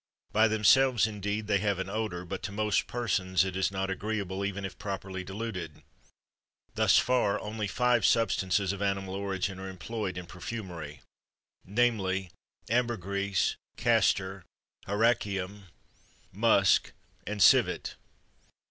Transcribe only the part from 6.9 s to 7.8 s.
far only